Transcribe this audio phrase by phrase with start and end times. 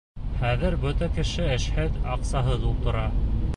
[0.37, 3.07] Хәҙер бөтә кеше эшһеҙ, аҡсаһыҙ ултыра.